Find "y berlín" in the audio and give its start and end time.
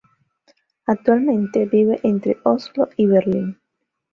2.97-3.59